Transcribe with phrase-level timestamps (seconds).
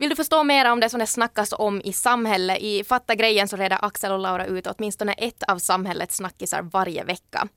[0.00, 2.58] Vill du förstå mer om det som det snackas om i samhället?
[2.60, 7.04] I Fatta grejen så reder Axel och Laura ut åtminstone ett av samhällets snackisar varje
[7.04, 7.48] vecka.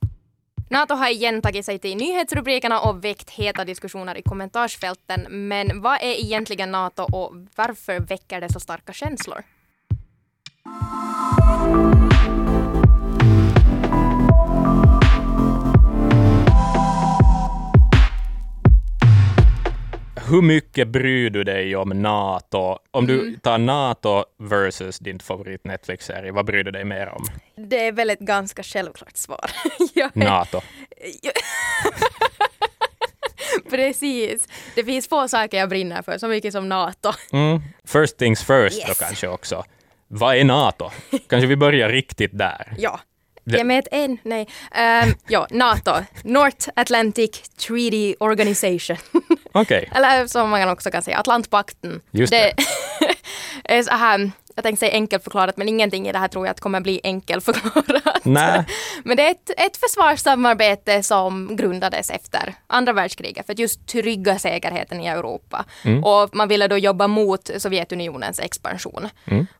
[0.70, 5.26] Nato har igen tagit sig till nyhetsrubrikerna och väckt heta diskussioner i kommentarsfälten.
[5.30, 9.42] Men vad är egentligen Nato och varför väcker det så starka känslor?
[20.32, 22.78] Hur mycket bryr du dig om NATO?
[22.90, 23.40] Om du Mm.
[23.40, 27.24] tar NATO versus din favorit Netflix-serie, vad bryr du dig mer om?
[27.68, 29.50] Det är väl ett ganska självklart svar.
[29.94, 30.60] Är- NATO.
[33.70, 34.48] Precis.
[34.74, 37.12] Det finns få saker jag brinner för så mycket som NATO.
[37.32, 37.60] Mm.
[37.84, 38.88] First things first Yes.
[38.88, 39.64] då kanske också.
[40.08, 40.90] Vad är NATO?
[41.28, 42.74] Kanske vi börjar riktigt där.
[42.78, 43.00] Ja.
[43.44, 44.48] Det- Jag med en, nej.
[45.04, 45.92] Um, ja, NATO.
[46.24, 48.96] North Atlantic Treaty Organization.
[49.52, 49.90] Okej.
[49.94, 52.00] Eller som man också kan säga, Atlantpakten.
[52.10, 52.32] Just
[53.64, 56.50] är så här, jag tänkte säga enkelt förklarat, men ingenting i det här tror jag
[56.50, 58.24] att kommer bli enkelförklarat.
[58.24, 58.64] Nej.
[59.04, 64.38] Men det är ett, ett försvarssamarbete som grundades efter andra världskriget för att just trygga
[64.38, 65.64] säkerheten i Europa.
[66.04, 69.08] Och man ville då jobba mot Sovjetunionens expansion.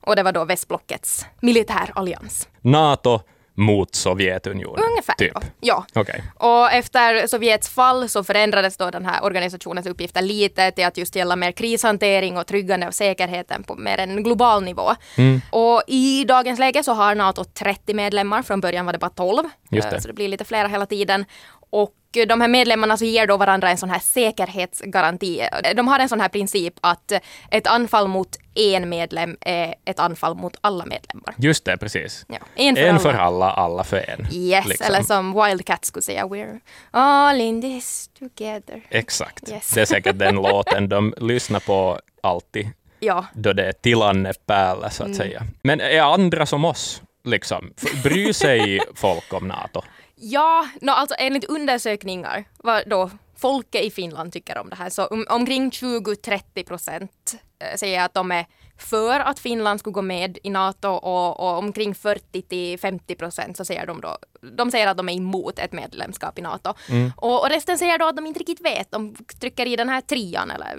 [0.01, 2.49] Och det var då västblockets militärallians.
[2.61, 3.21] NATO
[3.55, 4.85] mot Sovjetunionen.
[4.91, 5.15] Ungefär.
[5.15, 5.35] Typ.
[5.35, 5.41] då.
[5.61, 5.85] Ja.
[5.95, 6.23] Okej.
[6.35, 11.17] Och efter Sovjets fall så förändrades då den här organisationens uppgifter lite till att just
[11.17, 14.91] gälla mer krishantering och tryggande av säkerheten på mer en global nivå.
[15.17, 15.41] Mm.
[15.51, 19.45] Och i dagens läge så har NATO 30 medlemmar, från början var det bara 12.
[19.71, 19.97] Just det.
[19.97, 21.25] Eh, Så det blir lite flera hela tiden.
[21.71, 21.95] Och
[22.27, 25.43] de här medlemmarna så ger då varandra en sån här säkerhetsgaranti.
[25.77, 27.13] De har en sån här princip att
[27.51, 31.35] ett anfall mot en medlem är ett anfall mot alla medlemmar.
[31.39, 32.27] Just det, precis.
[32.29, 32.39] Ja.
[32.55, 32.99] En för en alla.
[33.01, 34.27] för alla, alla för en.
[34.33, 34.87] Yes, liksom.
[34.87, 38.83] eller som Wildcat skulle säga, we're all in this together.
[38.91, 39.49] Exakt.
[39.51, 39.71] Yes.
[39.71, 42.69] Det är säkert den låten de lyssnar på alltid
[43.01, 45.19] Ja, då det är tillanne päällä, så att Mm.
[45.19, 45.43] säga.
[45.63, 47.03] Men är andra som oss?
[47.25, 47.73] Liksom?
[48.03, 49.83] Bryr sig folk om NATO?
[50.25, 55.07] ja no, alltså enligt undersökningar vad då folket i Finland tycker om det här så
[55.07, 57.35] om, omkring 20-30 procent
[57.77, 58.47] säger att de är
[58.83, 63.87] för att Finland skulle gå med i NATO och, och omkring 40-50 procent så säger
[63.87, 64.17] de då,
[64.57, 66.75] de säger att de är emot ett medlemskap i NATO.
[67.17, 70.01] Och, och resten säger då att de inte riktigt vet, de trycker i den här
[70.01, 70.79] trian eller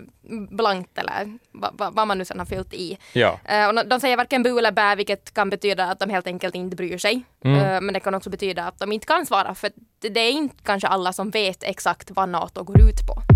[0.56, 2.98] blankt eller va, va, vad man nu sen har fyllt i.
[3.14, 3.40] Ja.
[3.46, 6.56] Eh, och de säger varken bu eller bä, vilket kan betyda att de helt enkelt
[6.56, 7.24] inte bryr sig.
[7.46, 10.56] Eh, men det kan också betyda att de inte kan svara, för det är inte
[10.64, 13.33] kanske alla som vet exakt vad NATO går ut på.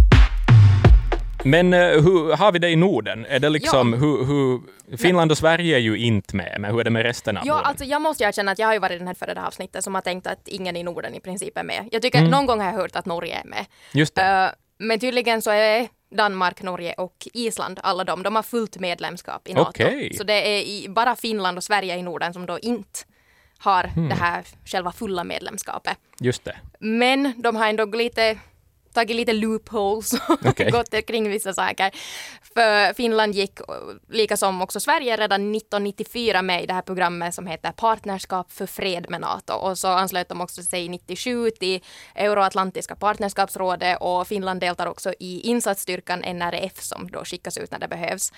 [1.43, 3.25] Men eh, hur har vi det i Norden?
[3.25, 3.99] Är det liksom, Ja.
[3.99, 4.61] hur, hur,
[4.97, 7.53] Finland och Sverige är ju inte med, men hur är det med resten av Ja,
[7.53, 7.65] Norden?
[7.69, 9.83] alltså jag måste erkänna att jag har ju varit den här före det här avsnittet
[9.83, 11.89] som har tänkt att ingen i Norden i princip är med.
[11.91, 13.65] Jag tycker någon gång har jag hört att Norge är med.
[13.93, 14.21] Just det.
[14.21, 19.47] Eh, men tydligen så är Danmark, Norge och Island, alla de, de har fullt medlemskap
[19.47, 19.69] i NATO.
[19.69, 20.13] Okej.
[20.13, 22.99] Så det är i, bara Finland och Sverige i Norden som då inte
[23.59, 25.97] har det här själva fulla medlemskapet.
[26.19, 26.55] Just det.
[26.79, 28.37] Men de har ändå lite
[28.97, 30.71] tagit lite loopholes och Okej.
[30.71, 31.91] gått kring vissa saker.
[32.53, 33.59] För Finland gick,
[34.09, 38.65] lika som också Sverige, redan 1994 med i det här programmet som heter Partnerskap för
[38.65, 39.53] fred med NATO.
[39.53, 41.79] Och så anslöt de också sig 97 till
[42.15, 47.87] Euroatlantiska partnerskapsrådet och Finland deltar också i insatsstyrkan NRF som då skickas ut när det
[47.87, 48.31] behövs.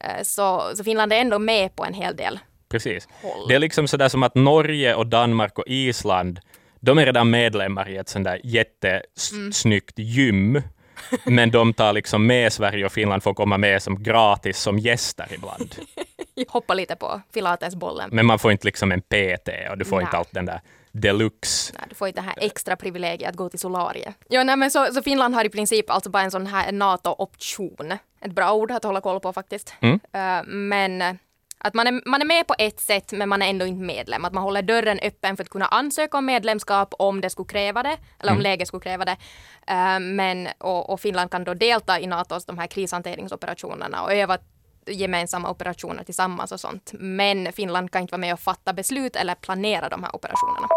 [0.00, 2.38] Eh, Så, så Finland är ändå med på en hel del.
[2.68, 3.08] Precis.
[3.22, 3.48] Håll.
[3.48, 6.40] Det är liksom sådär som att Norge och Danmark och Island,
[6.84, 10.62] de är redan medlemmar i ett sånt där jättesnyggt gym.
[11.24, 14.78] Men de tar liksom med Sverige och Finland för att komma med som gratis som
[14.78, 15.74] gäster ibland.
[16.48, 18.10] Hoppa lite på pilatesbollen.
[18.12, 20.04] Men man får inte liksom en PT och du får Nej.
[20.04, 20.60] inte allt den där
[20.92, 21.72] deluxe.
[21.78, 24.14] Nej, du får inte det här extra privilegiet att gå till solariet.
[24.28, 27.92] Ja, nej, men så, så Finland har i princip alltså bara en sån här NATO-option.
[28.20, 29.74] Ett bra ord att hålla koll på faktiskt.
[29.80, 30.00] Mm.
[30.12, 31.18] Eh, men
[31.64, 34.24] att man är, man är med på ett sätt men man är ändå inte medlem.
[34.24, 37.82] Att man håller dörren öppen för att kunna ansöka om medlemskap om det skulle kräva
[37.82, 37.96] det.
[38.20, 39.16] Eller om läget skulle kräva det.
[39.66, 44.38] Eh, men, och, och Finland kan då delta i NATOs de här krishanteringsoperationerna och öva
[44.86, 46.90] gemensamma operationer tillsammans och sånt.
[46.92, 50.68] Men Finland kan inte vara med och fatta beslut eller planera de här operationerna.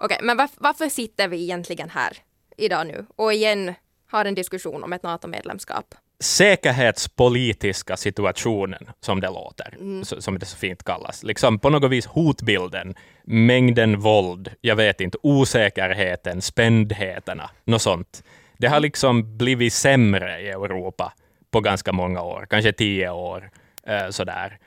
[0.00, 2.16] Okej, men varf- varför sitter vi egentligen här
[2.56, 3.74] idag nu och igen
[4.10, 5.94] har en diskussion om ett NATO-medlemskap?
[6.20, 9.74] Säkerhetspolitiska situationen, som det låter,
[10.04, 11.22] så- som det så fint kallas.
[11.22, 12.94] Liksom på något vis hotbilden,
[13.24, 18.22] mängden våld, jag vet inte, osäkerheten, spändheterna, något sånt.
[18.58, 21.12] Det har liksom blivit sämre i Europa
[21.50, 23.50] på ganska många år, kanske tio år.
[23.90, 24.58] Eh, sådär.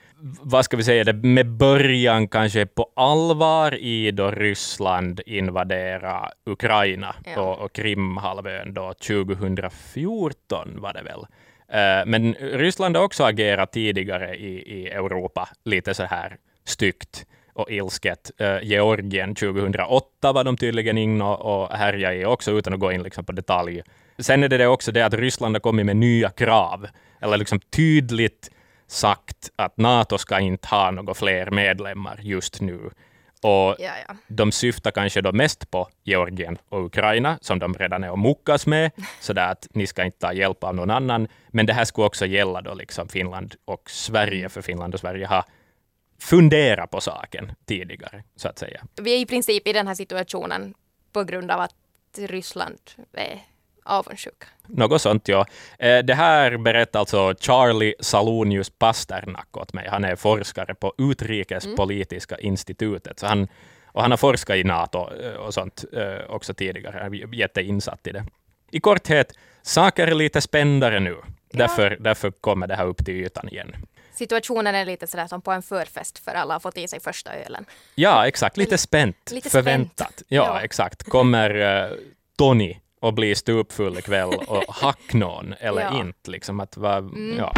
[0.42, 7.16] Vad ska vi säga, det med början kanske på allvar i då Ryssland invaderade Ukraina
[7.36, 7.42] Ja.
[7.42, 11.20] och, och Krimhalvön då 2014 var det väl.
[11.68, 17.72] Eh, men Ryssland har också agerat tidigare i, i Europa lite så här styggt och
[17.72, 18.32] ilsket.
[18.42, 22.92] Uh, Georgien 2008 var de tydligen inne och, och härjade i också, utan att gå
[22.92, 23.82] in liksom på detalj.
[24.18, 26.88] Sen är det, det också det att Ryssland har kommit med nya krav,
[27.22, 28.50] eller liksom tydligt
[28.88, 32.90] sagt att NATO ska inte ha några fler medlemmar just nu.
[33.42, 34.16] Och Ja, ja.
[34.28, 38.68] de syftar kanske då mest på Georgien och Ukraina, som de redan är och muckas
[38.68, 41.28] med, så där att ni ska inte ta hjälp av någon annan.
[41.48, 45.26] Men det här skulle också gälla då liksom Finland och Sverige, för Finland och Sverige
[45.28, 45.44] har
[46.20, 48.84] funderat på saken tidigare, så att säga.
[49.02, 50.74] Vi är i princip i den här situationen
[51.12, 51.76] på grund av att
[52.18, 52.80] Ryssland
[53.14, 53.40] är
[53.84, 54.48] avundsjuka.
[54.68, 55.46] Något sånt, ja.
[55.80, 59.88] Eh, Det här berättar alltså Charlie Salonius Pasternak åt mig.
[59.90, 63.20] Han är forskare på Utrikespolitiska institutet.
[63.20, 63.48] Så han,
[63.86, 67.00] och han har forskat i NATO eh, och sånt eh, också tidigare.
[67.04, 68.26] Han är jätteinsatt i det.
[68.72, 71.18] I korthet, saker är lite spändare nu.
[71.52, 73.76] Därför, därför kommer det här upp till ytan igen.
[74.14, 77.34] Situationen är lite sådär som på en förfest för alla har fått i sig första
[77.36, 77.66] ölen.
[77.96, 78.58] Ja, exakt.
[78.58, 79.32] Lite spänt.
[79.32, 80.08] Lite förväntat.
[80.14, 80.24] spänt.
[80.28, 80.62] Ja, Ja.
[80.62, 81.04] exakt.
[81.04, 81.56] Kommer
[81.92, 81.98] uh,
[82.38, 86.00] Tony och bli stupfull ikväll och hack någon eller Ja.
[86.02, 86.32] inte?
[86.32, 87.04] Liksom att, va,
[87.38, 87.54] ja.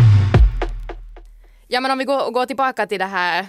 [1.67, 3.47] Ja men om vi går, går tillbaka till det här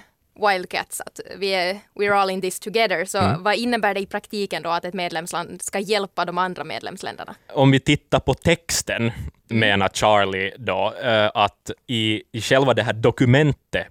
[0.53, 3.43] Wildcats, att vi är we're all in this together, så Mm.
[3.43, 7.35] vad innebär det i praktiken då att ett medlemsland ska hjälpa de andra medlemsländerna?
[7.55, 9.13] om vi tittar på texten,
[9.49, 13.87] menar Charlie då, eh, att i, i själva det här dokumentet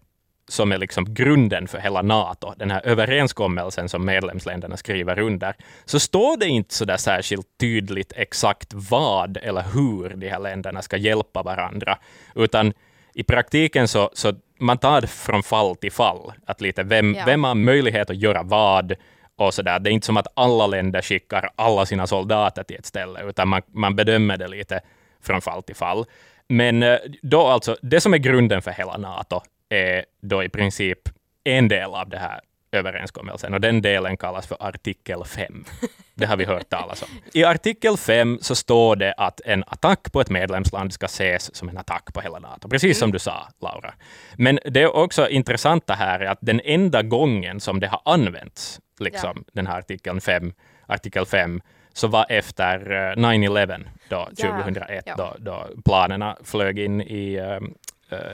[0.47, 5.55] som är liksom grunden för hela NATO, den här överenskommelsen som medlemsländerna skriver under,
[5.85, 10.81] så står det inte så där särskilt tydligt exakt vad eller hur de här länderna
[10.81, 11.97] ska hjälpa varandra,
[12.35, 12.73] utan
[13.13, 17.23] i praktiken så, så man tar det från fall till fall, att lite vem, Ja.
[17.25, 18.93] vem har möjlighet att göra vad
[19.37, 19.79] och så där.
[19.79, 23.47] Det är inte som att alla länder skickar alla sina soldater till ett ställe, utan
[23.47, 24.81] man, man bedömer det lite
[25.23, 26.05] från fall till fall.
[26.47, 30.99] Men eh, då alltså, det som är grunden för hela NATO är då i princip
[31.43, 32.39] en del av det här
[32.75, 35.65] överenskommelsen och den delen kallas för artikel 5.
[36.17, 37.09] Det har vi hört talas om.
[37.33, 41.69] I artikel 5 så står det att en attack på ett medlemsland ska ses som
[41.69, 43.93] en attack på hela NATO, precis som du sa, Laura.
[44.37, 48.79] Men det är också intressanta här är att den enda gången som det har använts,
[48.99, 50.53] liksom den här artikeln 5,
[50.87, 51.61] artikel 5,
[51.93, 55.15] så var efter eh, 9-11, då, Ja, 2001, ja.
[55.17, 57.59] då, då planerna flög in i eh, eh,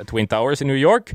[0.10, 1.12] Twin Towers i New York.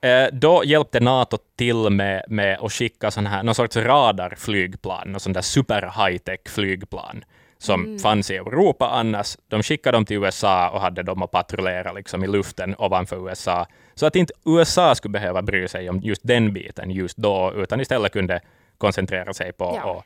[0.00, 5.20] Eh, då hjälpte NATO till med, med att skicka sån här, någon sorts radarflygplan, någon
[5.20, 7.24] sån där super high-tech flygplan
[7.58, 9.36] som fanns i Europa annars.
[9.48, 13.66] De skickade dem till USA och hade dem att patrullera liksom i luften ovanför USA.
[13.94, 17.80] Så att inte USA skulle behöva bry sig om just den biten just då, utan
[17.80, 18.40] istället kunde
[18.78, 19.98] koncentrera sig på Ja.
[19.98, 20.04] att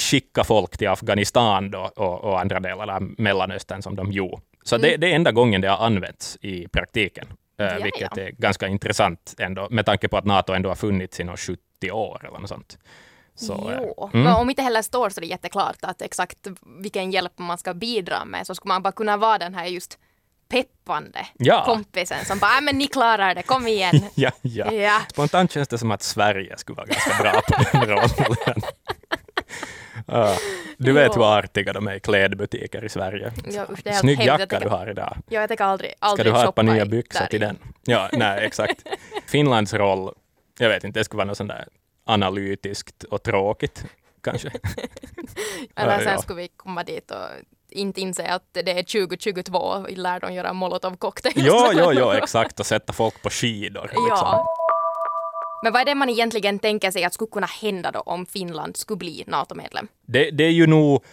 [0.00, 4.42] skicka folk till Afghanistan då, och, och andra delar av Mellanöstern som de gjorde.
[4.68, 7.26] Så det, det är enda gången det har använts i praktiken,
[7.60, 8.22] eh, Ja, vilket ja.
[8.22, 11.58] är ganska intressant ändå, med tanke på att NATO ändå har funnits i några 70
[11.90, 12.78] år eller något sånt.
[13.34, 16.38] Så, eh, jo, men om inte heller står så det är jätteklart att exakt
[16.80, 19.98] vilken hjälp man ska bidra med så skulle man bara kunna vara den här just
[20.48, 21.64] peppande Ja.
[21.66, 24.00] kompisen som bara, "Äh, men ni klarar det, kom igen.
[24.14, 24.72] ja, ja.
[24.72, 25.00] Ja.
[25.10, 28.62] Spontant känns det som att Sverige skulle vara ganska bra på den rollen.
[30.08, 30.36] Ja,
[30.76, 31.22] du vet Jo.
[31.22, 33.32] hur artiga de är i klädbutiker i Sverige.
[33.50, 35.16] Ja, usch, det är Snygg jacka du tänker- har idag.
[35.28, 37.46] Ja, jag tänker aldrig, Ska aldrig du ha ett par nya byxor till i.
[37.46, 37.58] den?
[37.84, 38.82] Ja, nej, exakt.
[39.26, 40.14] Finlands roll,
[40.58, 41.68] jag vet inte, det skulle vara något sånt där
[42.04, 43.84] analytiskt och tråkigt,
[44.22, 44.48] kanske.
[45.76, 46.18] Eller Ja, sen ja.
[46.18, 47.26] skulle vi komma dit och
[47.70, 51.36] inte inse att det är 2022 och vi lär dem göra molotovcocktails.
[51.38, 53.82] Jo, jo, jo, exakt, och sätta folk på skidor.
[53.82, 54.06] Liksom.
[54.08, 54.46] Ja.
[55.62, 58.76] Men vad är det man egentligen tänker sig att skulle kunna hända då om Finland
[58.76, 59.88] skulle bli NATO-medlem?
[60.06, 61.04] Det, det är ju nog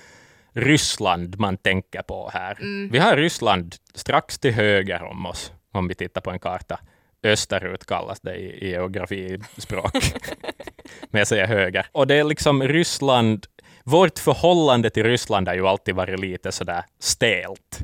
[0.54, 2.58] Ryssland man tänker på här.
[2.92, 6.80] Vi har Ryssland strax till höger om oss, om vi tittar på en karta.
[7.24, 9.92] Österut kallas det i, i geografispråk.
[11.10, 11.86] Men jag säger höger.
[11.92, 13.46] Och det är liksom Ryssland,
[13.84, 17.80] vårt förhållande till Ryssland har ju alltid varit lite sådär stelt,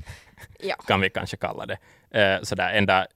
[0.59, 0.75] Ja.
[0.87, 1.77] kan vi kanske kalla det.
[2.21, 3.07] Eh, sådär ända,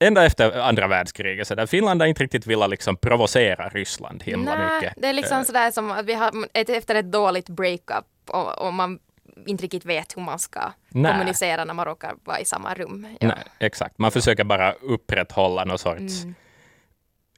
[0.00, 1.48] ända efter andra världskriget.
[1.48, 4.94] Så där Finland har inte riktigt velat liksom provocera Ryssland himla Nej, mycket.
[4.96, 8.74] det är liksom sådär som att vi har ett, efter ett dåligt breakup och, och
[8.74, 8.98] man
[9.46, 11.12] inte riktigt vet hur man ska Nej.
[11.12, 13.06] kommunicera när man råkar vara i samma rum.
[13.20, 13.28] Ja.
[13.28, 13.98] Nej, exakt.
[13.98, 16.12] Man försöker bara upprätthålla någon sorts,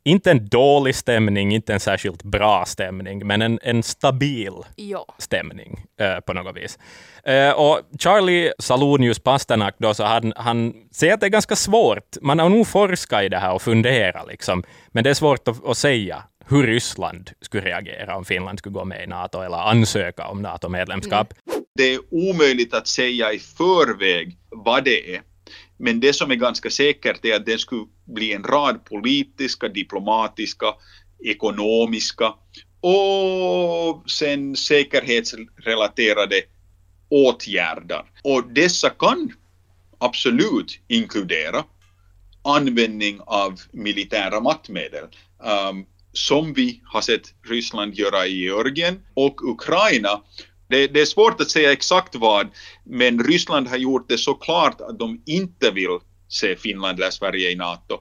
[0.05, 5.05] inte en dålig stämning, inte en särskilt bra stämning, men en, en stabil Jo.
[5.19, 6.79] stämning eh, på något vis.
[7.25, 12.17] Eh, och Charlie Salonius Pasternak då, så han, han säger att det är ganska svårt.
[12.23, 15.65] Man har nog forskat i det här och funderat, liksom, men det är svårt att,
[15.67, 20.27] att säga hur Ryssland skulle reagera om Finland skulle gå med i NATO eller ansöka
[20.27, 21.35] om NATO-medlemskap.
[21.75, 25.23] det är omöjligt att säga i förväg vad det är.
[25.79, 30.67] Men det som är ganska säkert är att det skulle bli en rad politiska, diplomatiska,
[31.25, 32.35] ekonomiska
[32.81, 36.43] och sen säkerhetsrelaterade
[37.09, 38.03] åtgärder.
[38.25, 39.33] Och dessa kan
[39.99, 41.65] absolut inkludera
[42.43, 45.05] användning av militära maktmedel.
[45.71, 50.23] Um, som vi har sett Ryssland göra i Georgien och Ukraina.
[50.69, 52.49] Det, det, är svårt att säga exakt vad,
[52.85, 55.99] men Ryssland har gjort det så klart att de inte vill
[56.29, 57.99] se Finland eller Sverige i NATO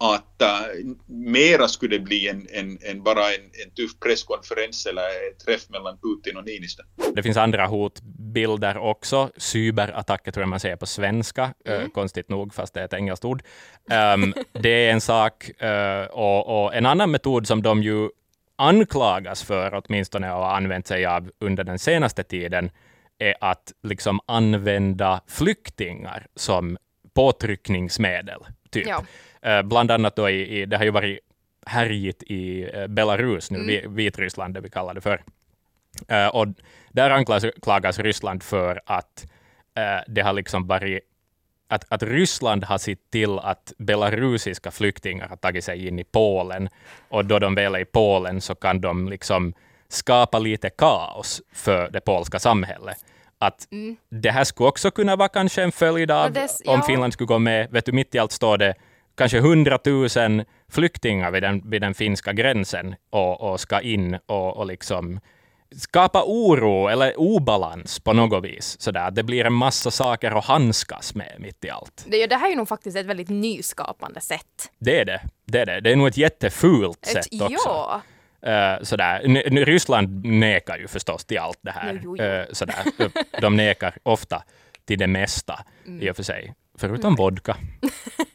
[0.00, 5.68] att uh, mera skulle bli en, en, en bara en, en tuff presskonferens eller träff
[5.68, 6.82] mellan Putin och Niinistö.
[7.14, 9.30] Det finns andra hotbilder också.
[9.36, 11.82] Cyberattacker tror jag man säger på svenska, mm.
[11.82, 13.42] uh, konstigt nog, fast det är ett engelskt ord.
[14.14, 15.50] Um, det är en sak.
[15.62, 18.08] Uh, och, och, en annan metod som de ju
[18.60, 22.70] anklagas för, åtminstone har använt sig av under den senaste tiden,
[23.18, 26.78] är att liksom använda flyktingar som
[27.14, 28.40] påtryckningsmedel.
[28.70, 28.86] Typ.
[28.86, 29.04] Ja.
[29.46, 31.18] Uh, bland annat då i, i, det har ju varit
[31.66, 33.94] härjigt i uh, Belarus nu, mm.
[33.94, 35.22] Vitryssland det vi kallar det för.
[36.12, 36.46] Uh, och
[36.92, 39.26] där anklagas Ryssland för att
[40.06, 41.09] det har liksom varit
[41.70, 46.68] att, att Ryssland har sett till att belarusiska flyktingar har tagit sig in i Polen
[47.08, 49.54] och då de väl är i Polen så kan de liksom
[49.88, 52.96] skapa lite kaos för det polska samhället
[53.38, 53.96] att mm.
[54.08, 56.72] det här skulle också kunna vara kanske en följd av, dess, ja.
[56.72, 58.74] om Finland skulle gå med, vet du, mitt i allt står det
[59.16, 64.66] kanske hundratusen flyktingar vid den, vid den finska gränsen och, och ska in och, och
[64.66, 65.20] liksom
[65.76, 68.80] skapa oro eller obalans på något vis.
[68.80, 69.10] Sådär.
[69.10, 72.04] Det blir en massa saker att handskas med mitt i allt.
[72.08, 74.70] Det, det här är ju nog faktiskt ett väldigt nyskapande sätt.
[74.78, 75.20] Det är det.
[75.44, 75.80] Det är, det.
[75.80, 77.68] Det är nog ett jättefult ett, sätt också.
[77.68, 78.02] Ja.
[78.46, 79.20] Uh, sådär.
[79.24, 82.00] N Ryssland nekar ju förstås till allt det här.
[82.04, 82.24] Jo, jo.
[82.24, 82.84] Uh, sådär.
[83.40, 84.42] De nekar ofta
[84.84, 86.02] till det mesta mm.
[86.02, 87.16] i och för sig, förutom mm.
[87.16, 87.56] vodka.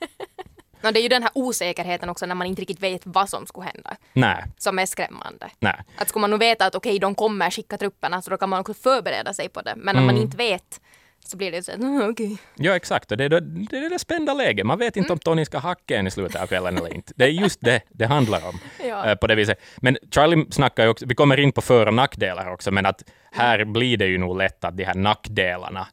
[0.85, 3.45] no, det är ju den här osäkerheten också när man inte riktigt vet vad som
[3.45, 3.97] skulle hända.
[4.13, 4.43] Nej.
[4.57, 5.49] Som är skrämmande.
[5.59, 5.81] Nej.
[5.97, 8.49] Att skulle man nu veta att okej, okay, de kommer skicka trupperna så då kan
[8.49, 9.73] man också förbereda sig på det.
[9.75, 10.01] Men mm.
[10.01, 10.79] om man inte vet
[11.27, 12.25] så blir det så att, mm, okej.
[12.33, 12.37] Okay.
[12.55, 13.11] Ja, exakt.
[13.11, 14.65] Och det är det, det, är det spända läget.
[14.65, 15.13] Man vet inte mm.
[15.13, 17.13] om Tony ska hacka en i slutet av kvällen eller inte.
[17.15, 18.59] Det är just det det handlar om.
[18.87, 19.11] ja.
[19.11, 19.59] uh, på det viset.
[19.77, 23.03] Men Charlie snackar ju också, vi kommer in på för och nackdelar också, men att
[23.31, 23.73] här mm.
[23.73, 25.87] blir det ju nog lätt att de här nackdelarna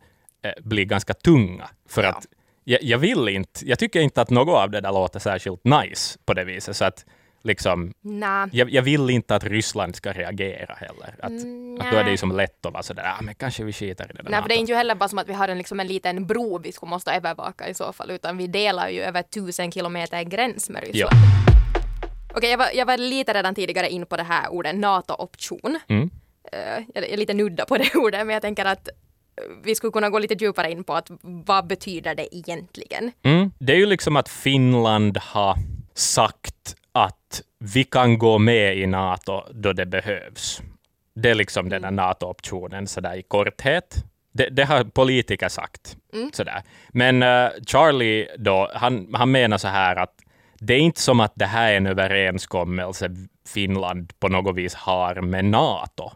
[0.46, 1.68] uh, blir ganska tunga.
[1.88, 2.08] För ja.
[2.08, 2.26] att
[2.64, 6.18] jag, jag, vill inte, jag tycker inte att något av det där låter särskilt nice
[6.24, 6.76] på det viset.
[6.76, 7.04] Så att
[7.42, 8.48] liksom, nah.
[8.52, 11.14] jag, jag, vill inte att Ryssland ska reagera heller.
[11.22, 13.64] Att, mm, att då är det ju som lätt att vara sådär, ah, men kanske
[13.64, 14.30] vi skiter i det.
[14.30, 16.26] Nej, för det är inte heller bara som att vi har en, liksom en liten
[16.26, 20.22] bro vi skulle måste övervaka i så fall, utan vi delar ju över tusen kilometer
[20.22, 21.12] gräns med Ryssland.
[21.12, 21.52] Ja.
[22.34, 25.78] Okej, okay, jag, var, jag var lite redan tidigare in på det här ordet NATO-option.
[25.88, 26.10] Mm.
[26.54, 28.88] Uh, jag är lite nudda på det ordet, men jag tänker att
[29.64, 33.12] vi skulle kunna gå lite djupare in på att vad betyder det egentligen?
[33.22, 33.50] Mm.
[33.58, 35.56] Det är ju liksom att Finland har
[35.94, 40.62] sagt att vi kan gå med i NATO då det behövs.
[41.14, 42.04] Det är liksom den här mm.
[42.04, 44.04] NATO-optionen sådär i korthet.
[44.32, 45.96] Det, det, har politiker sagt.
[46.12, 46.30] Mm.
[46.32, 46.62] Sådär.
[46.88, 50.14] Men uh, Charlie då, han, han menar så här att
[50.58, 53.10] det är inte som att det här är en överenskommelse
[53.48, 56.12] Finland på något vis har med NATO,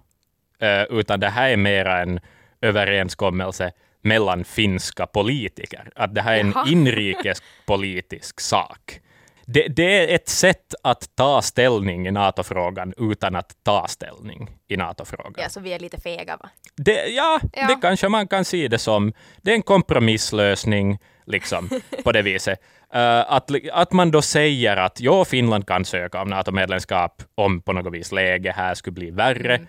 [0.62, 2.20] uh, utan det här är mera en
[2.60, 3.72] överenskommelse
[4.02, 5.90] mellan finska politiker.
[5.94, 9.00] Att det här är en inrikespolitisk sak
[9.46, 14.76] det, det, är ett sätt att ta ställning i NATO-frågan utan att ta ställning i
[14.76, 15.34] NATO-frågan.
[15.36, 16.50] Ja, så vi är lite fega va?
[16.76, 19.12] Det, ja, ja, det kanske man kan se det som.
[19.42, 21.70] Det är en kompromisslösning liksom,
[22.04, 22.60] på det viset.
[22.94, 23.00] Uh,
[23.32, 27.94] att, att man då säger att ja, Finland kan söka om NATO-medlemskap om på något
[27.94, 29.54] vis läge här skulle bli värre.
[29.54, 29.66] Mm.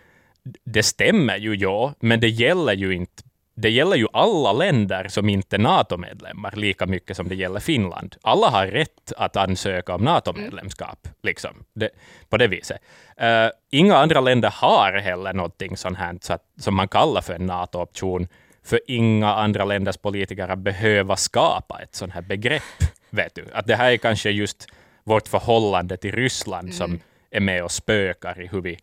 [0.63, 3.23] Det stämmer ju, ja, men det gäller ju inte
[3.59, 8.15] det gäller ju alla länder som inte är NATO-medlemmar lika mycket som det gäller Finland.
[8.21, 11.89] Alla har rätt att ansöka om NATO-medlemskap, liksom, det,
[12.29, 12.81] på det viset.
[13.21, 17.33] Uh, inga andra länder har heller någonting sånt här så att, som man kallar för
[17.33, 18.27] en NATO-option,
[18.63, 22.63] för inga andra länders politiker behöver skapa ett sånt här begrepp.
[23.09, 23.45] Vet du?
[23.53, 24.67] Att det här är kanske just
[25.03, 26.73] vårt förhållande till Ryssland mm.
[26.73, 26.99] som
[27.31, 28.79] är med och spökar i hur vi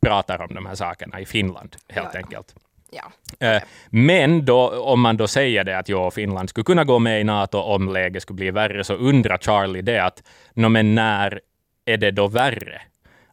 [0.00, 2.54] pratar om de här sakerna i Finland, helt ja, enkelt.
[2.90, 3.12] Ja.
[3.46, 7.20] Eh, men då, om man då säger det att ja, Finland skulle kunna gå med
[7.20, 10.22] i NATO om läget skulle bli värre, så undrar Charlie det att
[10.54, 11.40] no, men när
[11.84, 12.82] är det då värre?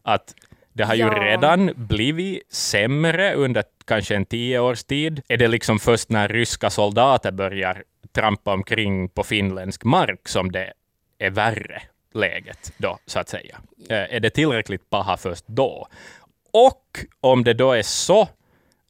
[0.02, 0.34] Att
[0.72, 1.14] det har ja.
[1.14, 5.22] ju redan blivit sämre under kanske en tio års tid.
[5.28, 10.72] Är det liksom först när ryska soldater börjar trampa omkring på finländsk mark som det
[11.18, 11.82] är värre
[12.14, 13.58] läget då, så att säga?
[13.90, 15.88] Eh, är det tillräckligt paha först då?
[16.52, 18.28] Och om det då är så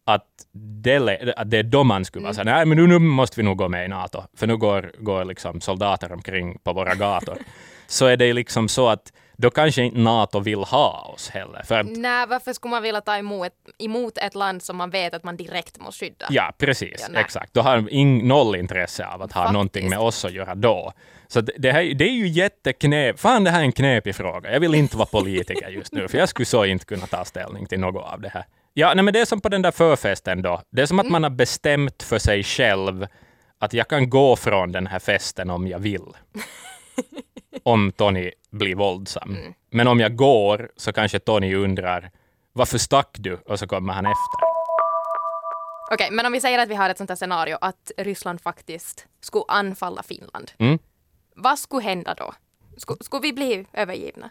[0.05, 3.41] att det, att det är då man skulle vara så nej men nu, nu måste
[3.41, 6.95] vi nog gå med i NATO, för nu går, går liksom soldater omkring på våra
[6.95, 7.39] gator.
[7.87, 11.63] så är det liksom så att då kanske inte NATO vill ha oss heller.
[11.63, 15.25] För Nej, varför skulle man vilja ta emot, emot ett land som man vet att
[15.25, 16.27] man direkt måste skydda?
[16.31, 17.09] ja, precis.
[17.15, 17.55] Ja, exakt.
[17.55, 19.53] Då har de ing, noll intresse av att ha Faktiskt.
[19.53, 20.93] någonting med oss att göra då.
[21.29, 23.21] Så det, det, här, det är ju jätteknep.
[23.21, 24.53] Fan, det här är en knepig fråga.
[24.53, 27.67] Jag vill inte vara politiker just nu, för jag skulle så inte kunna ta ställning
[27.67, 28.45] till något av det här.
[28.75, 30.63] Ja, nej, men det är som på den där förfesten då.
[30.71, 31.13] Det är som att Mm.
[31.13, 33.07] man har bestämt för sig själv
[33.59, 36.03] att jag kan gå från den här festen om jag vill.
[37.63, 39.37] om Tony blir våldsam.
[39.37, 39.55] Mm.
[39.71, 42.11] Men om jag går så kanske Tony undrar
[42.53, 43.35] varför stack du?
[43.35, 44.49] Och så kommer han efter.
[45.91, 49.07] Okej, men om vi säger att vi har ett sånt här scenario att Ryssland faktiskt
[49.21, 50.53] skulle anfalla Finland.
[50.59, 50.79] Mm.
[51.37, 52.35] Vad skulle hända då?
[52.77, 54.31] Skulle, skulle vi bli övergivna?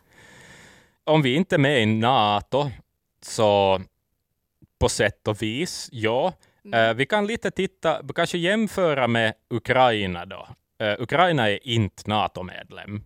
[1.04, 2.72] Om vi inte är med i NATO
[3.22, 3.82] så
[4.80, 6.34] på sätt och vis, ja.
[6.74, 10.48] Eh, vi kan lite titta, kanske jämföra med Ukraina då.
[10.80, 13.04] Eh, Ukraina är inte NATO-medlem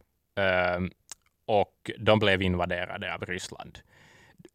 [1.46, 3.80] och de blev invaderade av Ryssland.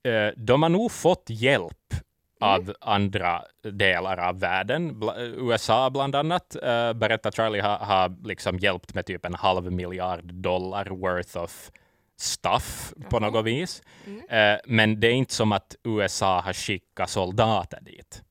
[0.02, 1.94] Eh, de har nog fått hjälp
[2.40, 5.02] av andra delar av världen.
[5.36, 10.24] USA bland annat, uh, berättar Charlie, har har liksom hjälpt med typ en halv miljard
[10.34, 11.70] dollar worth of
[12.16, 13.82] stuff på något vis.
[14.28, 18.22] Eh, men det är inte som att USA har skickat soldater dit.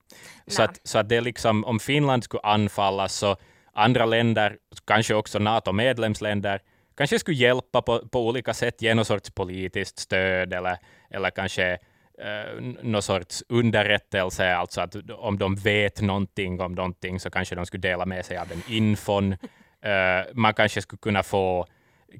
[0.46, 3.36] Så att, så att det är liksom, om Finland skulle anfallas så
[3.72, 6.60] andra länder, kanske också NATO-medlemsländer,
[6.96, 10.78] kanske skulle hjälpa på, på olika sätt, ge någon sorts politiskt stöd eller,
[11.10, 11.78] eller kanske
[12.18, 17.66] eh, någon sorts underrättelse, alltså att om de vet någonting om någonting så kanske de
[17.66, 19.36] skulle dela med sig av den infon.
[19.82, 21.66] Eh, man kanske skulle kunna få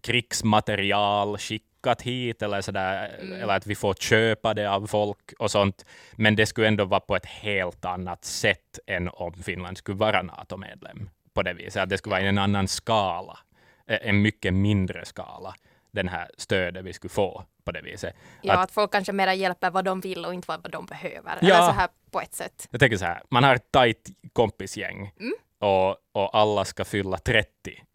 [0.03, 5.85] krigsmaterial skickat hit eller, sådär, eller att vi får köpa det av folk och sånt.
[6.13, 10.23] Men det skulle ändå vara på ett helt annat sätt än om Finland skulle vara
[10.23, 11.11] NATO-medlem.
[11.35, 13.39] På det viset, att det skulle vara i en annan skala,
[13.87, 15.55] en mycket mindre skala,
[15.91, 18.15] den här stödet vi skulle få på det viset.
[18.43, 21.39] Ja, Att- att, folk kanske mera hjälper vad de vill och inte vad de behöver.
[21.41, 21.55] Ja.
[21.57, 22.69] Eller så här på ett sätt.
[22.71, 25.13] Jag tänker så här, man har ett tajt kompisgäng
[25.59, 27.49] och, och alla ska fylla 30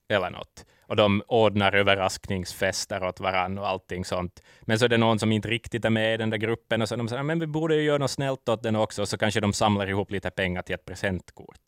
[0.10, 0.66] eller något.
[0.88, 4.44] Och de ordnar överraskningsfester åt varandra och allting sånt.
[4.62, 6.90] Men så är det någon som inte riktigt är med i den där gruppen och
[6.90, 9.06] så de säger men vi borde ju göra något snällt åt den också.
[9.06, 11.62] Så kanske de samlar ihop lite pengar till ett presentkort.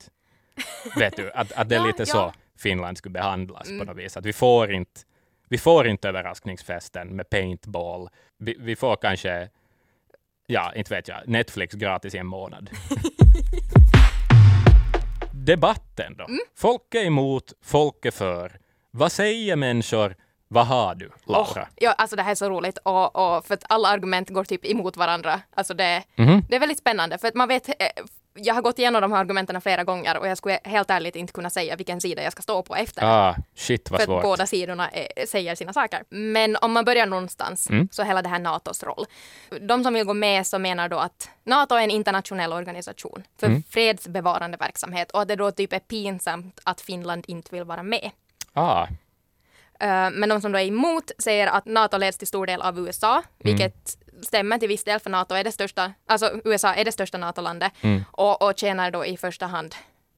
[0.95, 2.05] Vet du, att, att det är Ja, lite ja.
[2.05, 4.17] så Finland skulle behandlas på något vis.
[4.17, 5.01] Att vi får inte,
[5.49, 8.09] vi får inte överraskningsfesten med paintball.
[8.37, 9.49] Vi, vi får kanske,
[10.47, 12.69] ja, inte vet jag, Netflix gratis i en månad.
[15.33, 16.25] Debatten då?
[16.57, 18.59] Folk är emot, folk är för.
[18.91, 20.15] Vad säger människor?
[20.47, 21.47] Vad har du, Laura?
[21.61, 24.43] Åh, ja, alltså det här är så roligt och, och för att alla argument går
[24.43, 25.41] typ emot varandra.
[25.55, 26.41] Alltså det, Mhm.
[26.49, 27.73] det är väldigt spännande för att man vet, eh,
[28.35, 31.33] jag har gått igenom de här argumenten flera gånger och jag skulle helt ärligt inte
[31.33, 33.01] kunna säga vilken sida jag ska stå på efter.
[33.05, 34.23] Ah, shit vad för svårt.
[34.23, 36.03] båda sidorna eh, säger sina saker.
[36.09, 37.87] Men om man börjar någonstans, Mm.
[37.91, 39.05] så hela det här NATOs roll.
[39.61, 43.47] De som vill gå med så menar då att NATO är en internationell organisation för
[43.47, 43.63] Mm.
[43.69, 48.11] fredsbevarande verksamhet och att det då typ är pinsamt att Finland inte vill vara med.
[48.53, 48.87] Ah,
[49.79, 52.79] Eh, Men de som då är emot säger att NATO leds till stor del av
[52.79, 56.91] USA, vilket stämmer till viss del för NATO är det största, alltså USA är det
[56.91, 57.71] största NATO-landet
[58.11, 59.75] och, och tjänar då i första hand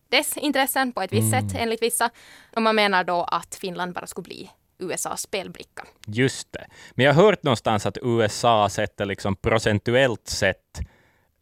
[0.09, 2.09] dess intressen på ett visst sätt enligt vissa.
[2.55, 5.85] Och man menar då att Finland bara skulle bli USAs spelbricka.
[6.07, 6.65] just det.
[6.91, 10.79] Men jag har hört någonstans att USA sätter liksom procentuellt sett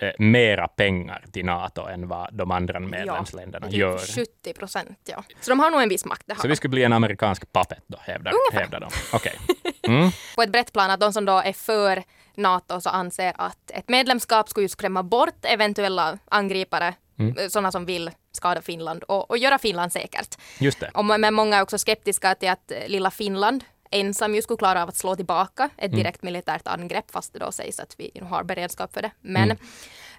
[0.01, 3.97] eh, mera pengar till NATO än vad de andra medlemsländerna typ gör.
[3.97, 5.23] 70 procent, ja.
[5.41, 6.23] Så de har nog en viss makt.
[6.25, 8.89] Det har Så vi skulle bli en amerikansk puppet då, hävdar, hävdar de.
[9.13, 9.39] Okej.
[10.35, 12.03] på ett brett plan att de som då är för
[12.37, 17.49] NATO så anser att ett medlemskap skulle ju skrämma bort eventuella angripare, mm.
[17.49, 20.37] sådana som vill skada Finland och, och göra Finland säkert.
[20.59, 20.91] Just det.
[20.93, 24.83] Och, men många är också skeptiska till att eh, lilla Finland ensam ju skulle klara
[24.83, 28.43] av att slå tillbaka ett direkt militärt angrepp fast det då sägs att vi har
[28.43, 29.11] beredskap för det.
[29.21, 29.51] Men,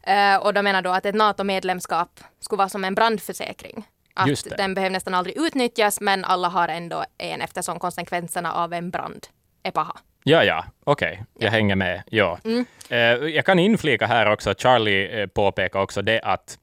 [0.03, 3.87] eh, och de menar då att ett NATO-medlemskap skulle vara som en brandförsäkring.
[4.15, 8.91] Att den behöver nästan aldrig utnyttjas men alla har ändå en eftersom konsekvenserna av en
[8.91, 9.27] brand
[9.63, 9.97] är paha.
[10.27, 12.03] Ja, ja, okej, jag hänger med.
[12.11, 12.39] Ja.
[12.89, 16.59] Eh, jag kan inflika här också, Charlie eh, påpekar också det att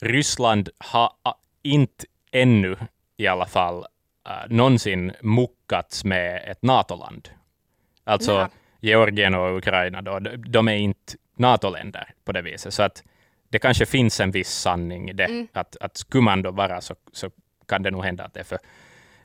[0.00, 2.76] Ryssland har ah, inte ännu
[3.16, 7.28] i alla fall uh, någonsin muckats med ett NATO-land.
[8.04, 8.48] Alltså Ja.
[8.80, 12.74] Georgien och Ukraina, då, de, är inte NATO-länder på det viset.
[12.74, 13.02] Så att
[13.48, 15.46] det kanske finns en viss sanning i det.
[15.52, 17.30] Att, att skulle man då vara så, så
[17.68, 18.58] kan det nog hända att det är för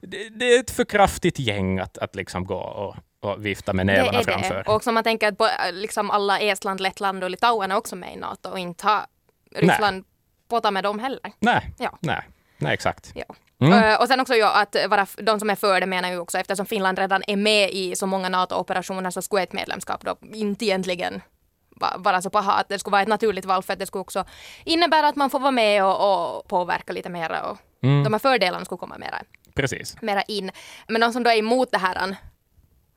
[0.02, 3.86] det, det är ett för kraftigt gäng att, att liksom gå och, och vifta med
[3.86, 4.64] nävarna det framför.
[4.64, 4.72] det.
[4.72, 8.18] Och som man tänker att liksom alla Estland, Lettland och Litauen är också med i
[8.18, 9.06] NATO och inte har
[9.56, 10.06] Ryssland
[10.50, 11.20] påta med dem heller.
[11.40, 11.98] Nej, Ja.
[12.00, 12.22] nej,
[12.58, 13.12] nej exakt.
[13.16, 13.26] Ja.
[13.60, 13.84] Mm.
[13.84, 16.38] Eh, Och sen också ja, att vara, de som är för det menar ju också
[16.38, 20.66] eftersom Finland redan är med i så många NATO-operationer så skulle ett medlemskap då inte
[20.66, 21.22] egentligen
[21.76, 24.02] va- vara så paha att det skulle vara ett naturligt val för att det skulle
[24.02, 24.26] också
[24.64, 28.04] innebära att man får vara med och, och påverka lite mera och Mm.
[28.04, 29.22] de här fördelarna skulle komma mera,
[29.56, 30.02] Precis.
[30.02, 30.52] mera in.
[30.88, 32.16] Men de som då är emot det här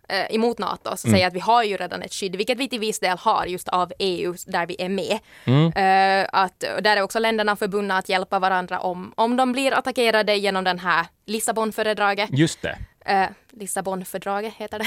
[0.09, 1.17] eh, emot NATO så Mm.
[1.17, 3.69] säger att vi har ju redan ett skydd, vilket vi till viss del har just
[3.69, 5.19] av EU där vi är med.
[5.45, 5.73] Mm.
[5.73, 10.37] Eh, att, där är också länderna förbundna att hjälpa varandra om, om de blir attackerade
[10.37, 12.31] genom den här Lissabonfördraget.
[12.33, 12.79] Just det.
[13.11, 14.87] Uh, Lissabonfördraget heter det.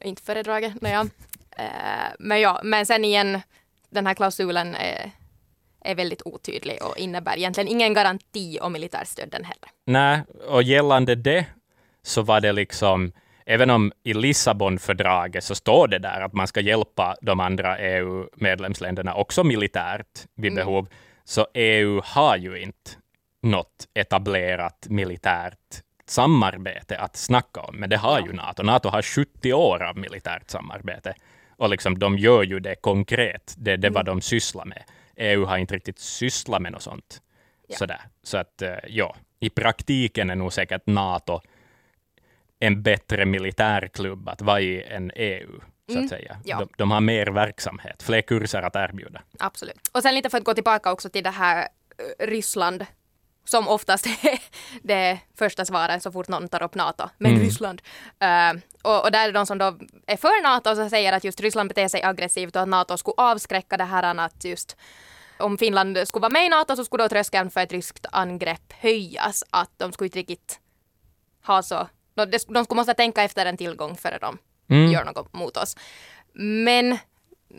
[0.08, 1.06] Inte föredraget, nåja.
[1.56, 1.64] Eh,
[2.18, 3.40] men ja, men sen igen,
[3.90, 5.10] den här klausulen är,
[5.84, 9.68] är väldigt otydlig och innebär egentligen ingen garanti om militärstöd den heller.
[9.86, 11.44] Nej, och gällande det
[12.02, 13.12] så var det liksom,
[13.46, 19.14] även om i Lissabonfördraget så står det där att man ska hjälpa de andra EU-medlemsländerna
[19.14, 20.88] också militärt vid behov,
[21.24, 22.90] så EU har ju inte
[23.42, 28.62] något etablerat militärt samarbete att snacka om, men det har ju NATO.
[28.62, 31.14] NATO har 70 år av militärt samarbete
[31.56, 33.54] och liksom, de gör ju det konkret.
[33.58, 34.82] Det, det är vad de sysslar med.
[35.16, 37.22] EU har inte riktigt sysslat med något sånt.
[37.68, 37.76] Ja.
[37.76, 38.00] Sådär.
[38.22, 41.40] Så att eh, ja, i praktiken är nog säkert NATO
[42.62, 45.60] en bättre militärklubb att vara i än EU.
[45.92, 46.36] Så att säga.
[46.44, 46.58] ja.
[46.58, 49.20] De, de har mer verksamhet, fler kurser att erbjuda.
[49.38, 49.88] Absolut.
[49.92, 51.68] Och sen lite för att gå tillbaka också till det här
[52.18, 52.86] eh, Ryssland
[53.44, 54.38] som oftast är
[54.82, 57.08] det första svaret så fort någon tar upp NATO.
[57.18, 57.82] Men Ryssland.
[58.18, 61.40] Eh, och, och där är de som då är för NATO som säger att just
[61.40, 64.76] Ryssland beter sig aggressivt och att NATO skulle avskräcka det här att just
[65.38, 68.72] om Finland skulle vara med i NATO så skulle då tröskeln för ett ryskt angrepp
[68.72, 69.44] höjas.
[69.50, 70.60] Att de skulle inte riktigt
[71.46, 71.88] ha så...
[72.14, 74.38] De, skulle måste tänka efter en tillgång före de
[74.92, 75.76] gör något mot oss.
[76.34, 76.98] Men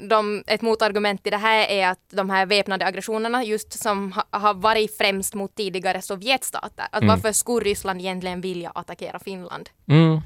[0.10, 4.26] de, ett motargument till det här är att de här väpnade aggressionerna just som ha,
[4.32, 6.88] har varit främst mot tidigare Sovjetstater.
[6.92, 9.70] Att varför skulle Ryssland egentligen vilja attackera Finland?
[9.88, 10.22] Mm.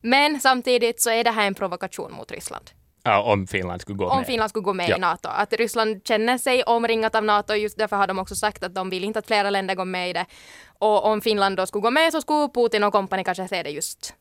[0.00, 2.70] Men samtidigt så är det här en provokation mot Ryssland.
[3.08, 4.26] Ja, om Finland skulle gå Om med.
[4.26, 4.96] Finland skulle gå med Ja.
[4.96, 5.28] i NATO.
[5.28, 8.90] Att Ryssland känner sig omringat av NATO, just därför har de också sagt att de
[8.90, 10.26] vill inte att flera länder går med i det.
[10.78, 13.70] Och om Finland då skulle gå med så skulle Putin och kompani kanske se det
[13.70, 14.14] just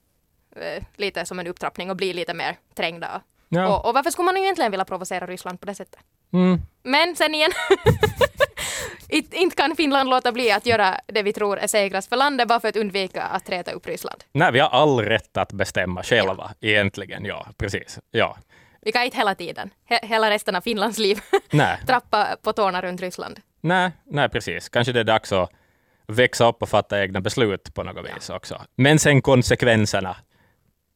[0.56, 3.22] eh, lite som en upptrappning och bli lite mer trängda.
[3.50, 3.68] Ja.
[3.78, 6.00] Och, och varför skulle man egentligen vilja provocera Ryssland på det sättet?
[6.34, 6.60] Mm.
[6.84, 7.52] Men sen igen,
[9.10, 12.48] It- inte kan Finland låta bli att göra det vi tror är säkrast för landet
[12.48, 14.24] bara för att undvika att träta upp Ryssland.
[14.32, 17.26] Nej, vi har all rätt att bestämma själva, egentligen.
[17.26, 18.00] Ja, precis.
[18.12, 18.38] Ja.
[18.88, 21.20] Vi kan inte hela tiden, he- hela resten av Finlands liv,
[21.88, 23.40] trappa på tårna runt Ryssland.
[23.62, 24.70] nej, nej, precis.
[24.70, 25.52] Kanske det är dags att
[26.08, 28.62] växa upp och fatta egna beslut på något vis också.
[28.76, 30.16] Men sen konsekvenserna.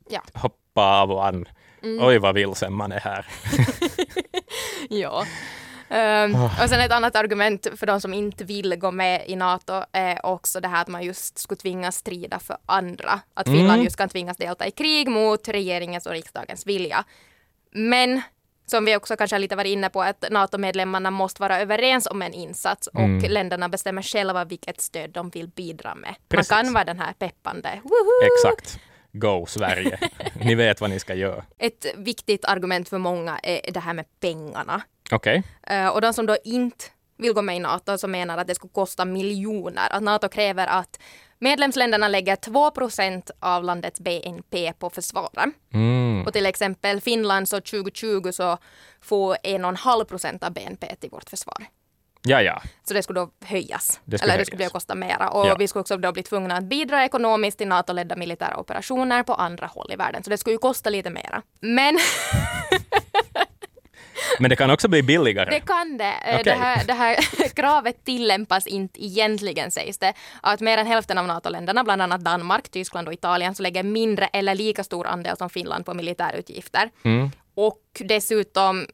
[0.09, 0.21] Ja.
[0.33, 1.45] Hoppa av och an.
[1.83, 3.25] Oj, vad vilsen man är här.
[4.89, 5.25] Ja.
[5.89, 9.83] Ehm, och sen ett annat argument för de som inte vill gå med i NATO
[9.91, 13.19] är också det här att man just skulle tvingas strida för andra.
[13.33, 17.03] Att Finland just kan tvingas delta i krig mot regeringens och riksdagens vilja.
[17.71, 18.21] Men
[18.65, 22.33] som vi också kanske lite varit inne på, att NATO-medlemmarna måste vara överens om en
[22.33, 26.15] insats och länderna bestämmer själva vilket stöd de vill bidra med.
[26.29, 26.51] Precis.
[26.51, 28.25] Man kan vara den här peppande, woho!
[28.37, 28.79] Exakt.
[29.11, 29.99] Go Sverige.
[30.33, 31.45] ni vet vad ni ska göra.
[31.57, 34.81] Ett viktigt argument för många är det här med pengarna.
[35.11, 35.43] Okej.
[35.67, 36.85] Eh, och de som då inte
[37.21, 39.87] vill gå med i NATO som menar att det skulle kosta miljoner.
[39.91, 40.99] Att NATO kräver att
[41.39, 45.49] medlemsländerna lägger 2% av landets BNP på försvaret.
[45.73, 46.23] Mm.
[46.27, 48.57] Och till exempel Finland så 2020 så
[49.01, 51.65] får 1,5 procent av BNP till vårt försvar.
[52.23, 52.61] Ja, ja.
[52.83, 53.99] Så det skulle då höjas.
[54.05, 54.47] Det skulle Eller det höjas.
[54.47, 55.29] skulle att kosta mera.
[55.29, 55.55] Och Ja.
[55.55, 59.67] vi skulle också då bli tvungna att bidra ekonomiskt till NATO-ledda militära operationer på andra
[59.67, 60.23] håll i världen.
[60.23, 61.41] Så det skulle ju kosta lite mera.
[61.59, 61.97] Men
[64.41, 65.49] Men det kan också bli billigare.
[65.49, 66.03] Det kan det.
[66.25, 66.43] Eh, Okej.
[66.43, 67.15] Det, här, det här
[67.55, 70.13] kravet tillämpas inte egentligen sägs det.
[70.41, 74.25] Att mer än hälften av NATO-länderna, bland annat Danmark, Tyskland och Italien, så lägger mindre
[74.25, 76.89] eller lika stor andel som Finland på militärutgifter.
[77.03, 77.31] Mm.
[77.55, 78.85] Och dessutom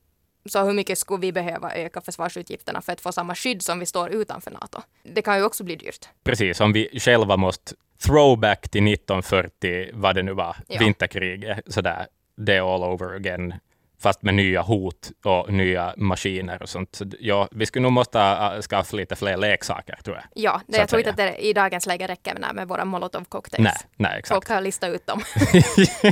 [0.45, 3.85] så hur mycket skulle vi behöva öka försvarsutgifterna för att få samma skydd som vi
[3.85, 4.81] står utanför NATO?
[5.03, 6.09] Det kan ju också bli dyrt.
[6.23, 7.73] Precis, om vi själva måste
[8.05, 10.79] throwback till 1940, vad det nu var, Ja.
[10.79, 12.07] vinterkriget, sådär,
[12.37, 13.53] det all over again,
[13.99, 16.95] fast med nya hot och nya maskiner och sånt.
[16.95, 20.25] Så, ja, vi skulle nog måste uh, skaffa lite fler leksaker, tror jag.
[20.35, 23.23] Ja, det, jag tror inte att det i dagens läge räcker med, med våra molotov
[23.23, 23.63] cocktails.
[23.63, 24.35] Nej, nej, exakt.
[24.35, 25.21] Folk har listat ut dem.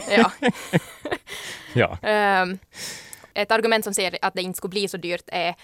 [0.18, 0.32] ja.
[1.74, 1.98] Ja.
[2.02, 2.60] Ehm,
[3.34, 5.56] ett argument som säger att det inte skulle bli så dyrt är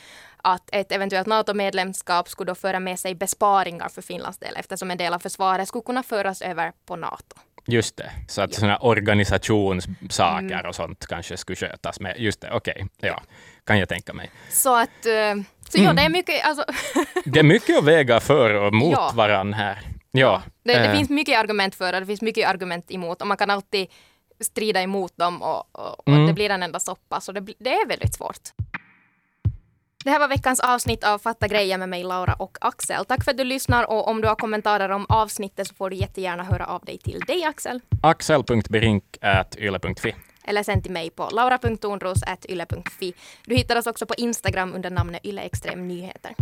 [0.43, 4.97] att ett eventuellt NATO-medlemskap skulle då föra med sig besparingar för Finlands del eftersom en
[4.97, 7.35] del av försvaret skulle kunna föras över på NATO.
[7.67, 10.65] Just det, så att sådana organisationssaker Mm.
[10.65, 12.15] och sånt kanske skulle skötas med.
[12.17, 13.21] Just det, okej, ja,
[13.65, 14.31] kan jag tänka mig.
[14.49, 15.87] Så att eh, Så mm.
[15.87, 16.65] ja, det är mycket, alltså...
[17.25, 19.11] det är mycket att väga för och mot ja.
[19.15, 19.79] varann här.
[20.11, 20.41] Ja.
[20.63, 20.95] Det, det äh.
[20.95, 23.87] finns mycket argument för och det finns mycket argument emot och man kan alltid
[24.39, 26.21] strida emot dem och, och, mm.
[26.21, 28.49] och det blir en enda soppa, så det, det är väldigt svårt.
[30.03, 33.05] Det här var veckans avsnitt av Fatta grejer med mig Laura och Axel.
[33.05, 35.95] Tack för att du lyssnar och om du har kommentarer om avsnittet så får du
[35.95, 37.79] jättegärna höra av dig till dig Axel.
[38.01, 43.13] axel.berink.yle.fi eller sen till mig på laura.tornros.yle.fi.
[43.45, 46.35] Du hittar oss också på Instagram under namnet Yle Extrem Nyheter.